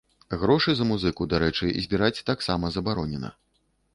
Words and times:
Грошы 0.43 0.71
за 0.79 0.87
музыку, 0.91 1.27
дарэчы, 1.33 1.69
збіраць 1.85 2.23
таксама 2.31 2.73
забаронена. 2.79 3.33